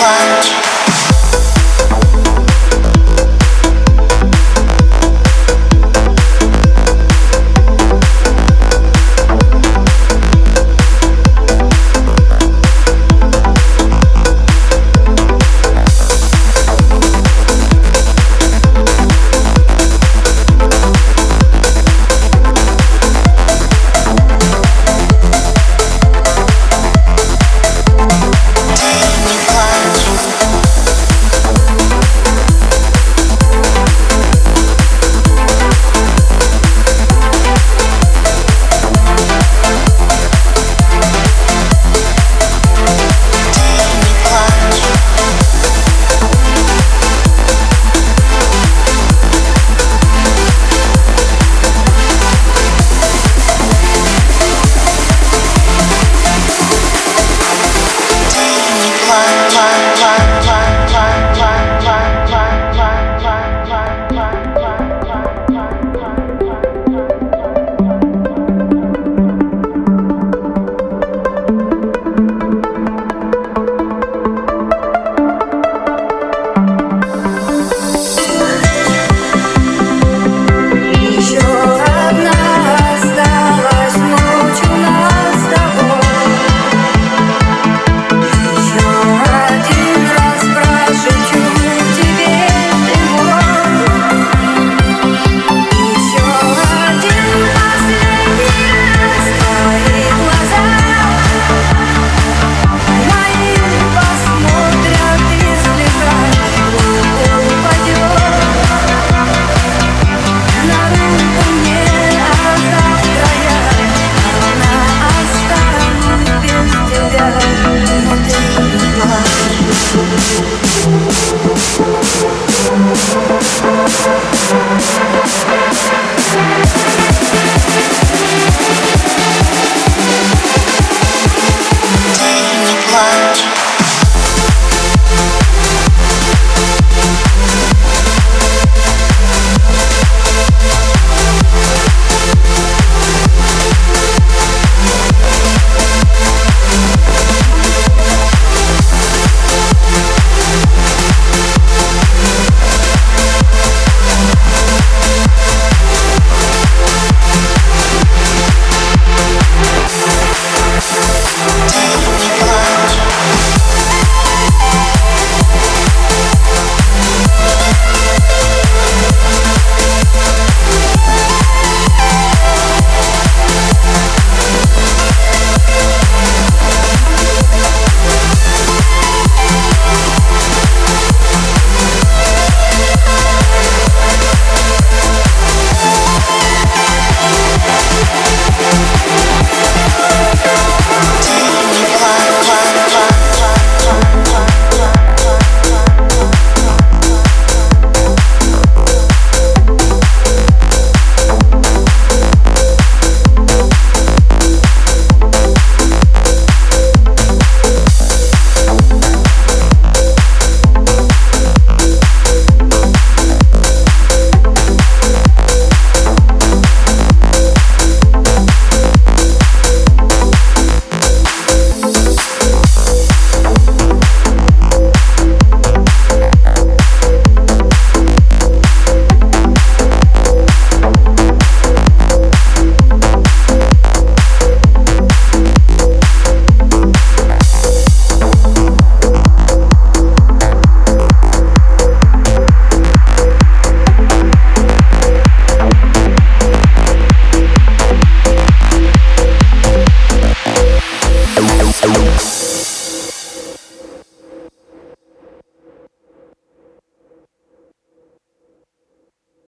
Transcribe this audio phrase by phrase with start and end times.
[0.00, 0.59] much